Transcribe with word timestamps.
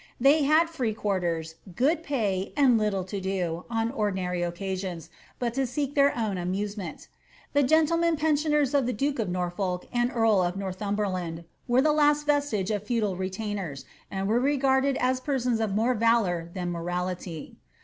They 0.19 0.45
had 0.45 0.67
free 0.67 0.95
quarters, 0.95 1.53
good 1.75 2.01
pay, 2.01 2.53
and 2.57 2.75
little 2.75 3.03
to 3.03 3.21
do, 3.21 3.65
on 3.69 3.91
ordinary 3.91 4.41
occasions, 4.41 5.11
but 5.37 5.53
to 5.53 5.67
seek 5.67 5.93
their 5.93 6.17
own 6.17 6.37
tmusement 6.37 7.07
The 7.53 7.61
gentlemen 7.61 8.15
pensioners 8.15 8.73
of 8.73 8.87
the 8.87 8.93
duke 8.93 9.19
of 9.19 9.29
Norfolk 9.29 9.85
and 9.93 10.09
eari 10.09 10.43
of 10.49 10.57
Northumberland 10.57 11.43
were 11.67 11.83
the 11.83 11.93
last 11.93 12.25
vestige 12.25 12.71
of 12.71 12.81
feudal 12.81 13.15
retainers, 13.15 13.85
and 14.09 14.27
were 14.27 14.39
regarded 14.39 14.97
as 14.99 15.19
persons 15.19 15.59
of 15.59 15.75
more 15.75 15.93
valour 15.93 16.49
than 16.51 16.71
morality. 16.71 17.57